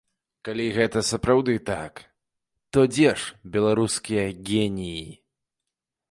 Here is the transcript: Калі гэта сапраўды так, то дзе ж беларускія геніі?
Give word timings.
Калі 0.47 0.63
гэта 0.77 0.99
сапраўды 1.09 1.53
так, 1.71 2.01
то 2.77 2.85
дзе 2.93 3.11
ж 3.23 3.53
беларускія 3.57 4.23
геніі? 4.49 5.05